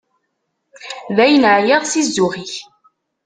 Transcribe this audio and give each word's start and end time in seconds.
Dayen, 1.15 1.45
εyiɣ 1.53 1.81
si 1.85 2.01
zzux-ik. 2.07 2.53